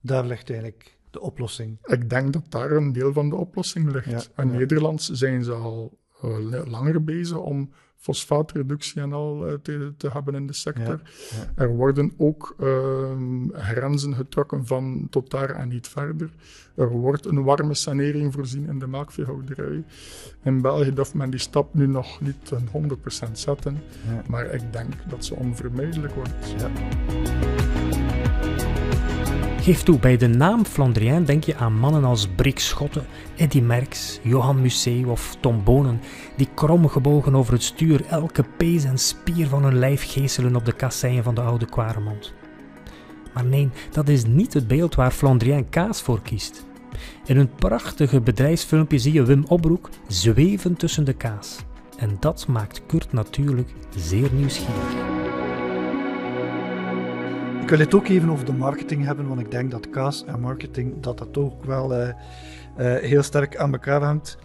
[0.00, 1.78] daar ligt eigenlijk de oplossing.
[1.84, 4.10] Ik denk dat daar een deel van de oplossing ligt.
[4.10, 4.58] Ja, In ja.
[4.58, 10.34] Nederland zijn ze al uh, langer bezig om fosfaatreductie en al uh, te, te, hebben
[10.34, 11.00] in de sector.
[11.30, 13.10] Ja, Er worden ook uh,
[13.52, 16.30] grenzen getrokken van tot daar en niet verder.
[16.76, 19.84] Er wordt een warme sanering voorzien in de melkveehouderij.
[20.42, 22.52] In België durft men die stap nu nog niet
[23.28, 23.78] 100% zetten,
[24.28, 26.32] maar ik denk dat ze onvermijdelijk wordt.
[29.62, 34.18] Geef toe, bij de naam Flandrien denk je aan mannen als Brik Schotten, Eddy Merckx,
[34.22, 36.00] Johan Museeuw of Tom Bonen,
[36.36, 40.64] die krom gebogen over het stuur elke pees en spier van hun lijf geeselen op
[40.64, 42.32] de kasseien van de oude Kwaremond.
[43.34, 46.66] Maar nee, dat is niet het beeld waar Flandrien kaas voor kiest.
[47.24, 51.58] In een prachtige bedrijfsfilmpje zie je Wim Opbroek zweven tussen de kaas.
[51.96, 55.01] En dat maakt Kurt natuurlijk zeer nieuwsgierig.
[57.62, 60.40] Ik wil het ook even over de marketing hebben, want ik denk dat kaas en
[60.40, 62.14] marketing dat dat ook wel uh, uh,
[62.96, 64.38] heel sterk aan elkaar hangt.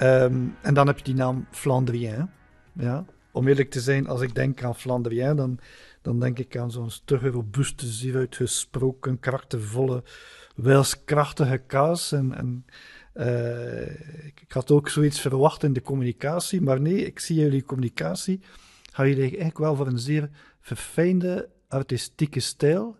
[0.00, 2.30] Um, en dan heb je die naam Flandrien.
[2.72, 3.04] Ja?
[3.32, 5.58] Om eerlijk te zijn, als ik denk aan Flandrien, dan,
[6.02, 10.02] dan denk ik aan zo'n stugge, robuuste, zeer uitgesproken, krachtenvolle,
[10.56, 12.12] wilskrachtige kaas.
[12.12, 12.64] En, en
[13.14, 13.90] uh,
[14.26, 18.40] ik had ook zoiets verwacht in de communicatie, maar nee, ik zie jullie communicatie.
[18.92, 20.30] Gaan jullie eigenlijk wel voor een zeer
[20.60, 22.96] verfijnde artistieke stijl.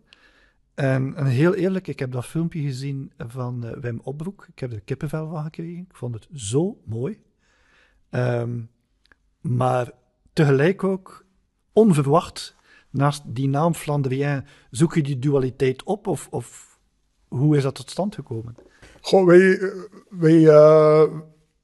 [0.74, 4.46] En, en, heel eerlijk, ik heb dat filmpje gezien van uh, Wim Opbroek.
[4.52, 5.82] Ik heb er kippenvel van gekregen.
[5.82, 7.22] Ik vond het zo mooi.
[8.10, 8.70] Um,
[9.40, 9.90] maar
[10.32, 11.24] tegelijk ook
[11.72, 12.56] onverwacht,
[12.90, 16.06] naast die naam Flandrien, zoek je die dualiteit op?
[16.06, 16.78] Of, of
[17.28, 18.54] hoe is dat tot stand gekomen?
[19.00, 19.72] Goh, wij,
[20.08, 21.02] wij uh,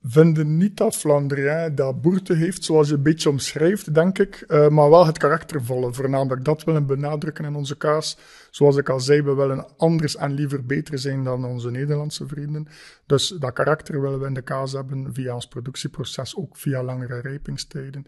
[0.09, 4.45] vinden niet dat Flandrien dat boerte heeft, zoals je een beetje omschrijft, denk ik.
[4.49, 6.45] Uh, maar wel het karaktervolle, voornamelijk.
[6.45, 8.19] Dat willen benadrukken in onze kaas.
[8.51, 12.69] Zoals ik al zei, we willen anders en liever beter zijn dan onze Nederlandse vrienden.
[13.07, 17.21] Dus dat karakter willen we in de kaas hebben via ons productieproces, ook via langere
[17.21, 18.07] rijpingstijden.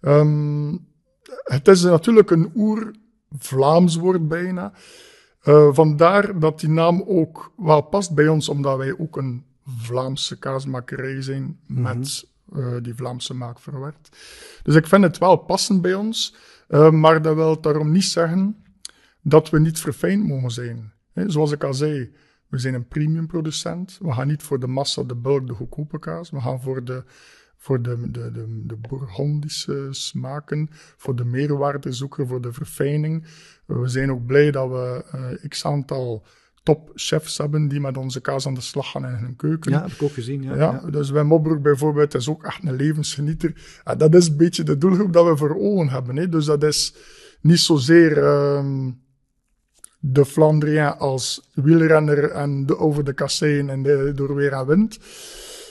[0.00, 0.86] Um,
[1.44, 4.72] het is natuurlijk een oer-Vlaams woord bijna.
[5.44, 10.38] Uh, vandaar dat die naam ook wel past bij ons, omdat wij ook een Vlaamse
[10.38, 12.74] kaasmakerij zijn met mm -hmm.
[12.74, 14.16] uh, die Vlaamse maak verwerkt.
[14.62, 16.36] Dus ik vind het wel passend bij ons,
[16.68, 18.64] uh, maar dat wil daarom niet zeggen
[19.22, 20.92] dat we niet verfijnd mogen zijn.
[21.12, 22.12] He, zoals ik al zei,
[22.48, 23.98] we zijn een premium producent.
[24.02, 26.30] We gaan niet voor de massa, de bulk, de goedkope kaas.
[26.30, 27.04] We gaan voor de,
[27.56, 33.26] voor de, de, de, de Bourgondische smaken, voor de meerwaarde zoeken, voor de verfijning.
[33.66, 36.26] We zijn ook blij dat we uh, x aantal
[36.64, 39.72] topchefs hebben die met onze kaas aan de slag gaan in hun keuken.
[39.72, 40.42] Ja, heb ik ook gezien.
[40.42, 40.90] Ja, ja, ja.
[40.90, 43.80] Dus Wim Opbroek bijvoorbeeld is ook echt een levensgenieter.
[43.84, 46.16] En dat is een beetje de doelgroep dat we voor ogen hebben.
[46.16, 46.28] Hè.
[46.28, 46.94] Dus dat is
[47.40, 48.18] niet zozeer
[48.56, 49.02] um,
[50.00, 54.98] de Flandrien als wielrenner en de, over de kasseien en de, door weer en wind.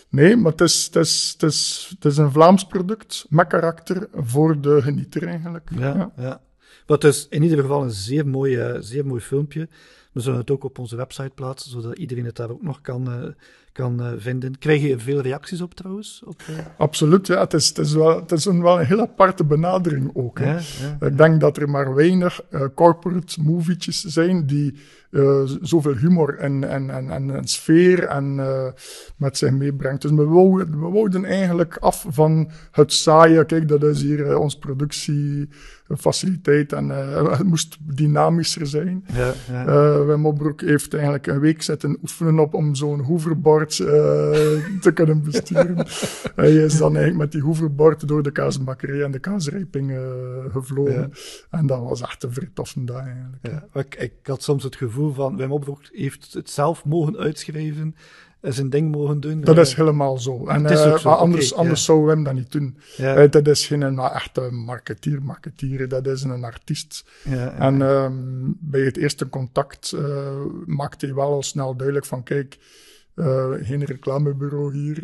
[0.09, 4.07] Nee, maar het is, het, is, het, is, het is een Vlaams product met karakter
[4.13, 5.69] voor de genieter eigenlijk.
[5.75, 6.11] Ja, ja.
[6.15, 6.41] ja.
[6.87, 9.69] Maar het is in ieder geval een zeer mooi, zeer mooi filmpje.
[10.13, 13.23] We zullen het ook op onze website plaatsen, zodat iedereen het daar ook nog kan,
[13.23, 13.29] uh,
[13.73, 14.57] kan uh, vinden.
[14.57, 16.21] Krijg je veel reacties op trouwens?
[16.25, 16.57] Op, uh...
[16.77, 17.39] Absoluut, ja.
[17.39, 20.39] Het is, het is, wel, het is een, wel een heel aparte benadering ook.
[20.39, 20.51] Hè.
[20.51, 20.59] Ja,
[20.99, 22.41] ja, Ik denk dat er maar weinig
[22.75, 24.75] corporate movietjes zijn die
[25.61, 28.35] zoveel humor en, en, en, en, en sfeer en,
[29.17, 30.01] met zich meebrengt.
[30.01, 33.45] Dus we wouden, we wouden eigenlijk af van het saaie.
[33.45, 35.49] Kijk, dat is hier ons productie
[35.97, 39.05] faciliteit en het moest dynamischer zijn.
[39.13, 40.05] Ja, ja.
[40.05, 42.99] Wim Opbroek heeft eigenlijk een week zitten oefenen op om zo'n
[43.71, 45.75] hoverboard te kunnen besturen.
[46.35, 49.97] Hij is dan eigenlijk met die hoverboard door de kaasbakkerij en de kaasrijping
[50.51, 51.13] gevlogen.
[51.49, 53.37] En dat was echt een vrij toffe dag eigenlijk.
[53.41, 57.95] Ja, ik, ik, had soms het gevoel van, Wim Opbroek heeft het zelf mogen uitschrijven
[58.51, 59.41] zijn ding mogen doen.
[59.41, 60.47] Dat is helemaal zo.
[60.47, 61.09] En, uh, zo.
[61.09, 62.77] anders, anders zou Wim dat niet doen.
[62.99, 67.05] Uh, dat is geen nou, echte marketeer, marketeer, dat is een artiest.
[67.23, 70.27] Ja, en um, bij het eerste contact uh,
[70.65, 72.57] maakte hij wel al snel duidelijk van, kijk,
[73.61, 74.97] geen reclamebureau hier,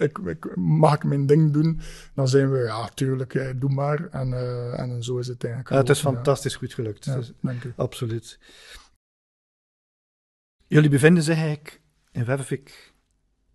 [0.00, 1.80] ik, ik, mag ik mijn ding doen?
[2.14, 4.08] Dan zijn we, ja, tuurlijk, doe maar.
[4.08, 4.32] En,
[4.76, 5.74] en zo is het eigenlijk.
[5.74, 7.04] het is fantastisch goed gelukt.
[7.04, 7.72] Dus, dank u.
[7.76, 8.38] Absoluut.
[10.66, 11.80] Jullie bevinden zich eigenlijk
[12.12, 12.92] in Wervik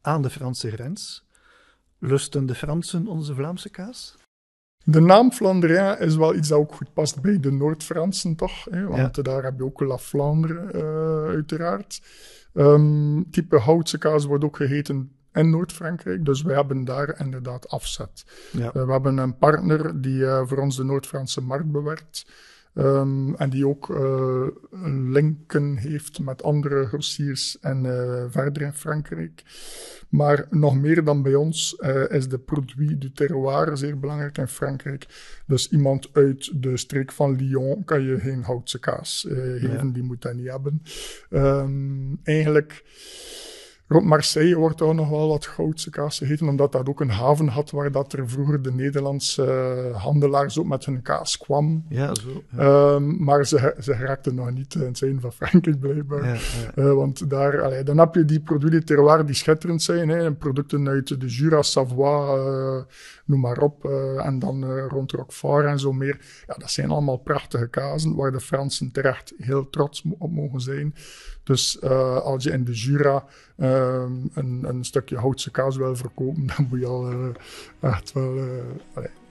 [0.02, 1.26] aan de Franse grens.
[2.00, 4.16] Lusten de Fransen onze Vlaamse kaas?
[4.90, 8.66] De naam Flandrien is wel iets dat ook goed past bij de Noord-Fransen, toch?
[8.70, 8.88] Hè?
[8.88, 12.02] Want daar heb je ook La Flandre, uh, uiteraard.
[12.54, 16.26] Um, type houtse kaas wordt ook geheten in Noord-Frankrijk.
[16.26, 18.26] Dus we hebben daar inderdaad afzet.
[18.52, 18.66] Ja.
[18.76, 22.26] Uh, we hebben een partner die uh, voor ons de Noord-Franse markt bewerkt.
[22.78, 24.48] Um, en die ook uh,
[25.10, 29.44] linken heeft met andere grossiers en uh, verder in Frankrijk.
[30.10, 34.48] Maar nog meer dan bij ons uh, is de produit du terroir zeer belangrijk in
[34.48, 35.06] Frankrijk.
[35.48, 39.94] Dus iemand uit de streek van Lyon kan je geen houtse kaas geven, ja.
[39.94, 40.82] die moet dat niet hebben.
[41.30, 42.84] Um, eigenlijk
[43.88, 47.48] Rond Marseille wordt ook nog wel wat goudse kaas gegeten, omdat dat ook een haven
[47.48, 51.86] had waar dat er vroeger de Nederlandse uh, handelaars ook met hun kaas kwam.
[51.90, 52.44] Ja, zo.
[52.58, 52.94] Ja.
[52.94, 56.26] Um, maar ze, ze raakten nog niet in het zijn van Frankrijk blijkbaar.
[56.26, 56.84] Ja, ja.
[56.84, 60.10] Uh, want daar, allee, dan heb je die producten terroir die schitterend zijn.
[60.10, 62.84] Hè, producten uit de Jura, Savoie, uh,
[63.28, 63.86] noem maar op.
[64.18, 66.44] en dan rond Roquefort en zo meer.
[66.48, 70.96] Ja, dat zijn allemaal prachtige kazen waar de Fransen terecht heel trots op mogen zijn.
[71.48, 73.26] Dus uh, als je in de Jura
[73.58, 77.28] uh, een, een, stukje houtse kaas wil verkopen, dan moet je al uh,
[77.80, 78.36] echt wel.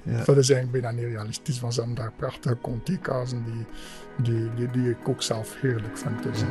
[0.02, 0.24] Ja.
[0.24, 3.66] Dat is eigenlijk bijna niet realistisch, want ze hebben daar prachtige Conti-kazen die,
[4.22, 6.22] die, die, die, ik ook zelf heerlijk vind.
[6.22, 6.42] Dus,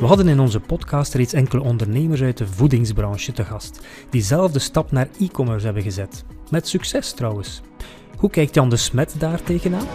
[0.00, 4.52] we hadden in onze podcast reeds enkele ondernemers uit de voedingsbranche te gast, die zelf
[4.52, 6.24] de stap naar e-commerce hebben gezet.
[6.50, 7.62] Met succes trouwens.
[8.16, 9.86] Hoe kijkt Jan de Smet daar tegenaan?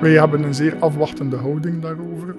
[0.00, 2.36] Wij hebben een zeer afwachtende houding daarover.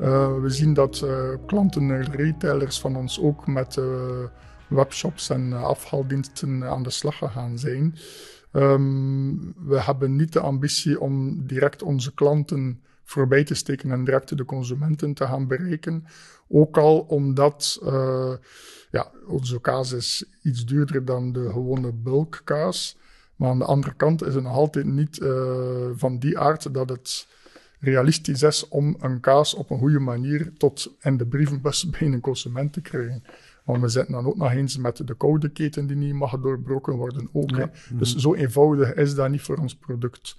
[0.00, 3.84] Uh, we zien dat uh, klanten en retailers van ons ook met uh,
[4.68, 7.94] webshops en afhaaldiensten aan de slag gegaan zijn.
[8.52, 14.36] Um, we hebben niet de ambitie om direct onze klanten voorbij te steken en direct
[14.36, 16.04] de consumenten te gaan bereiken.
[16.48, 17.78] Ook al omdat
[18.90, 22.96] ja, onze kaas is iets duurder dan de gewone bulkkaas.
[23.36, 26.88] Maar aan de andere kant is het nog altijd niet uh, van die aard dat
[26.88, 27.26] het
[27.80, 32.20] realistisch is om een kaas op een goede manier tot in de brievenbus bij een
[32.20, 33.22] consument te krijgen.
[33.64, 36.94] Want we zitten dan ook nog eens met de koude keten die niet mag doorbroken
[36.94, 37.50] worden ook.
[37.50, 37.70] Ja.
[37.92, 40.36] Dus zo eenvoudig is dat niet voor ons product.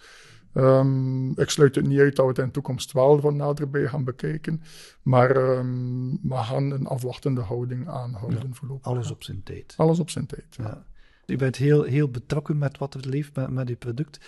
[0.57, 3.87] Um, ik sluit het niet uit dat we het in de toekomst wel van naderbij
[3.87, 4.61] gaan bekijken.
[5.01, 8.53] Maar um, we gaan een afwachtende houding aanhouden ja.
[8.53, 8.85] voorlopig.
[8.85, 9.73] Alles op zijn tijd.
[9.77, 10.85] Alles op zijn tijd, ja.
[11.25, 14.19] U bent heel, heel betrokken met wat er leeft met, met uw product.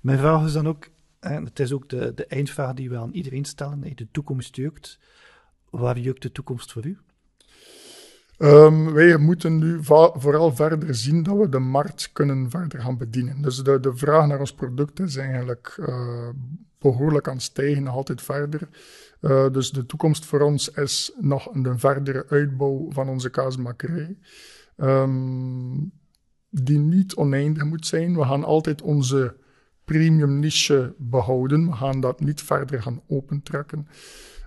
[0.00, 0.88] Mijn vraag is dan ook,
[1.20, 4.98] en het is ook de, de eindvraag die we aan iedereen stellen, de toekomst jeukt.
[5.70, 6.98] Waar jeukt de toekomst voor u?
[8.42, 9.78] Um, wij moeten nu
[10.14, 13.42] vooral verder zien dat we de markt kunnen verder gaan bedienen.
[13.42, 16.28] Dus de, de vraag naar ons product is eigenlijk uh,
[16.78, 18.68] behoorlijk aan het stijgen, nog altijd verder.
[19.20, 24.16] Uh, dus de toekomst voor ons is nog een verdere uitbouw van onze kaasmakerij.
[24.76, 25.92] Um,
[26.50, 28.14] die niet oneindig moet zijn.
[28.14, 29.36] We gaan altijd onze
[29.84, 31.66] premium niche behouden.
[31.66, 33.86] We gaan dat niet verder gaan opentrekken.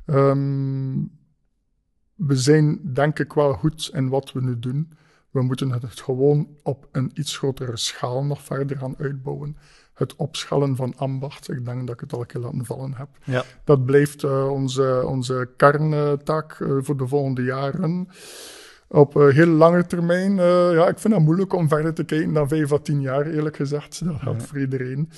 [0.05, 1.11] Um,
[2.15, 4.91] we zijn denk ik wel goed in wat we nu doen.
[5.29, 9.57] We moeten het gewoon op een iets grotere schaal nog verder gaan uitbouwen.
[9.93, 13.07] Het opschalen van ambacht, ik denk dat ik het al een keer laten vallen heb.
[13.23, 13.43] Ja.
[13.63, 18.07] Dat blijft uh, onze, onze kerntaak uh, voor de volgende jaren
[18.87, 22.33] op uh, heel lange termijn, uh, ja, ik vind het moeilijk om verder te kijken
[22.33, 24.01] dan 5 à 10 jaar, eerlijk gezegd.
[24.05, 24.47] Dat geldt ja.
[24.47, 25.09] voor iedereen.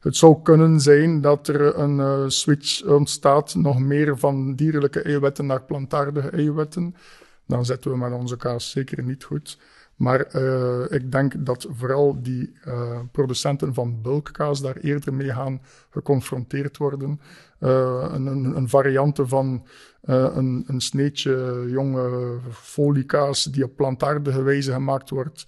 [0.00, 5.46] Het zou kunnen zijn dat er een uh, switch ontstaat, nog meer van dierlijke eiwitten
[5.46, 6.94] naar plantaardige eiwitten.
[7.46, 9.58] Dan zetten we met onze kaas zeker niet goed.
[9.96, 15.60] Maar uh, ik denk dat vooral die uh, producenten van bulkkaas daar eerder mee gaan
[15.90, 17.20] geconfronteerd worden.
[17.60, 19.66] Uh, een, een, een variante van
[20.00, 25.46] een, een sneetje jonge foliekaas die op plantaardige wijze gemaakt wordt.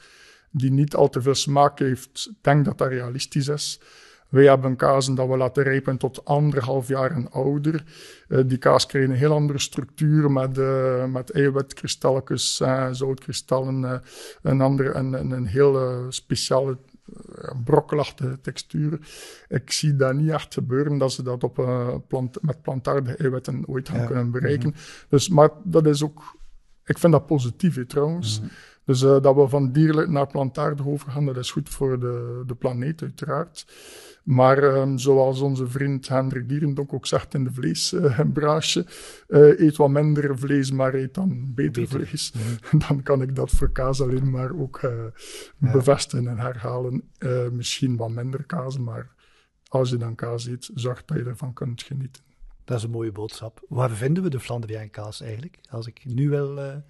[0.50, 2.32] die niet al te veel smaak heeft.
[2.40, 3.80] Denk dat dat realistisch is.
[4.28, 7.84] Wij hebben kazen dat we laten rijpen tot anderhalf jaar en ouder.
[8.28, 14.02] Uh, die kaas krijgt een heel andere structuur met, uh, met eiwitkristalletjes, uh, zoutkristallen,
[14.42, 16.78] een, andere, een, een, een heel speciale
[17.64, 18.98] brokkelachtige textuur.
[19.48, 21.54] Ik zie dat niet echt gebeuren dat ze dat op,
[22.08, 24.68] plant, met plantaardige eiwitten ooit gaan kunnen bereiken.
[24.68, 24.78] Mhm.
[25.08, 26.36] Dus, maar dat is ook,
[26.84, 28.40] ik vind dat positief trouwens.
[28.40, 28.48] Mhm.
[28.88, 33.02] Dus dat we van dierlijk naar plantaardig overgaan, dat is goed voor de, de planeet
[33.02, 33.66] uiteraard.
[34.24, 38.86] Maar um, zoals onze vriend Hendrik Dierendonk ook zegt in de vleesbranche,
[39.28, 42.32] uh, eet wat minder vlees, maar eet dan beter, vlees.
[42.32, 42.78] Mhm.
[42.88, 45.72] dan kan ik dat voor kaas alleen maar ook ja.
[45.72, 47.10] bevestigen en herhalen.
[47.52, 49.14] Misschien wat minder kaas, maar
[49.68, 52.22] als je dan kaas eet, zorg dat je ervan kunt genieten.
[52.64, 53.64] Dat is een mooie boodschap.
[53.68, 55.58] Waar vinden we de Flandriaan kaas eigenlijk?
[55.70, 56.82] Als ik nu wel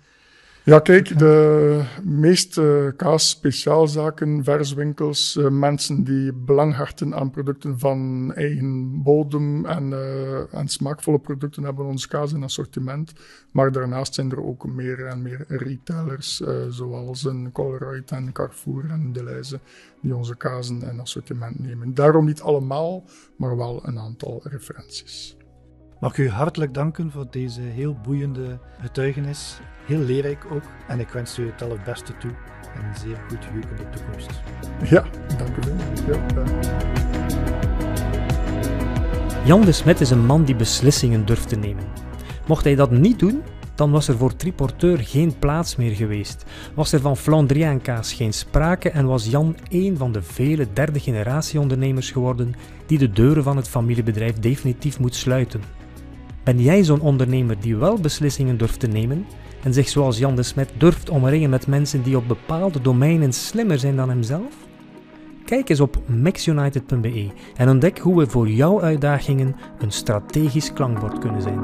[0.68, 8.32] ja, kijk, de meeste kaas, speciaalzaken, verswinkels, uh, mensen die belang hechten aan producten van
[8.34, 13.12] eigen bodem en, uh, en smaakvolle producten hebben ons kaas in assortiment.
[13.50, 19.12] Maar daarnaast zijn er ook meer en meer retailers, zoals een Colruyt en Carrefour en
[19.12, 19.60] Deleuze,
[20.00, 21.94] die onze kazen in assortiment nemen.
[21.94, 23.04] Daarom niet allemaal,
[23.36, 25.37] maar wel een aantal referenties.
[26.00, 29.58] Mag ik u hartelijk danken voor deze heel boeiende getuigenis.
[29.86, 30.62] Heel leerrijk ook.
[30.88, 32.30] En ik wens u het allerbeste toe.
[32.74, 34.30] En een zeer goed juk in de toekomst.
[34.84, 35.04] Ja,
[35.38, 35.76] dank u wel.
[36.06, 36.44] Ja,
[39.44, 41.84] Jan de Smet is een man die beslissingen durft te nemen.
[42.46, 43.42] Mocht hij dat niet doen,
[43.74, 46.44] dan was er voor Triporteur geen plaats meer geweest.
[46.74, 51.60] Was er van Flandriaankaas geen sprake en was Jan een van de vele derde generatie
[51.60, 52.54] ondernemers geworden
[52.86, 55.77] die de deuren van het familiebedrijf definitief moet sluiten.
[56.48, 59.26] Ben jij zo'n ondernemer die wel beslissingen durft te nemen
[59.62, 63.78] en zich zoals Jan de Smet durft omringen met mensen die op bepaalde domeinen slimmer
[63.78, 64.54] zijn dan hemzelf?
[65.44, 71.42] Kijk eens op maxunited.be en ontdek hoe we voor jouw uitdagingen een strategisch klankbord kunnen
[71.42, 71.60] zijn.